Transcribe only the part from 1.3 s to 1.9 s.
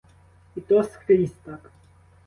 так.